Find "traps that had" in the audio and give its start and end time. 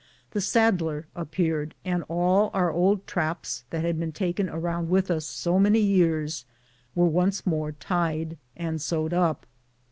3.05-3.99